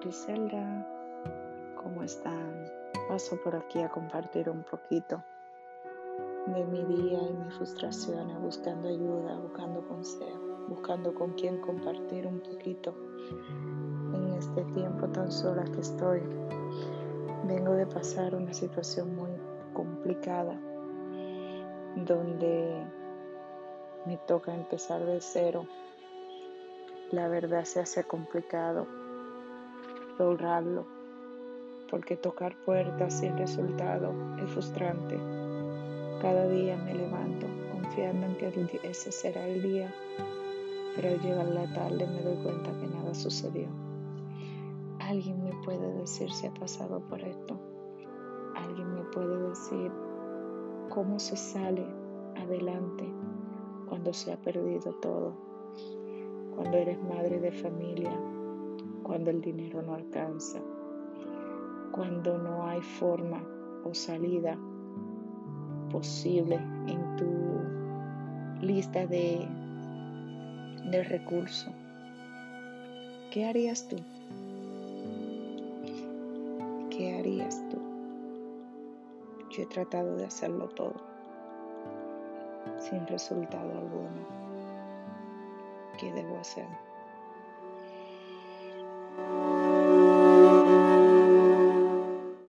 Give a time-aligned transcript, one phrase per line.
[0.00, 0.86] Griselda,
[1.76, 2.64] ¿cómo están?
[3.08, 5.22] Paso por aquí a compartir un poquito
[6.46, 12.40] de mi día y mis frustraciones, buscando ayuda, buscando consejo, buscando con quién compartir un
[12.40, 12.94] poquito
[14.14, 16.22] en este tiempo tan sola que estoy.
[17.44, 19.30] Vengo de pasar una situación muy
[19.74, 20.58] complicada
[22.06, 22.84] donde
[24.06, 25.66] me toca empezar de cero.
[27.12, 28.86] La verdad se hace complicado
[30.16, 30.86] lograrlo,
[31.90, 35.18] porque tocar puertas sin resultado es frustrante.
[36.22, 38.36] Cada día me levanto confiando en
[38.68, 39.92] que ese será el día,
[40.94, 43.66] pero al llegar la tarde me doy cuenta que nada sucedió.
[45.00, 47.58] Alguien me puede decir si ha pasado por esto.
[48.54, 49.90] Alguien me puede decir
[50.90, 51.84] cómo se sale
[52.36, 53.04] adelante
[53.88, 55.49] cuando se ha perdido todo,
[56.54, 58.12] cuando eres madre de familia,
[59.02, 60.60] cuando el dinero no alcanza,
[61.92, 63.42] cuando no hay forma
[63.84, 64.56] o salida
[65.90, 69.46] posible en tu lista de,
[70.90, 71.72] de recursos.
[73.30, 73.96] ¿Qué harías tú?
[76.90, 77.78] ¿Qué harías tú?
[79.50, 81.10] Yo he tratado de hacerlo todo
[82.78, 84.49] sin resultado alguno.
[86.00, 86.89] que devo hacer.